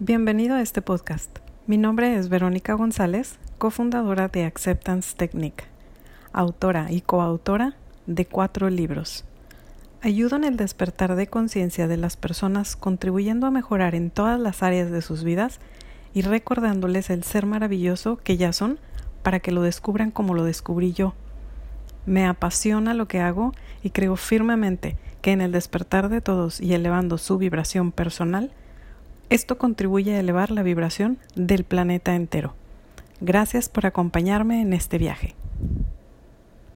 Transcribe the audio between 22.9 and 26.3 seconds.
lo que hago y creo firmemente que en el despertar de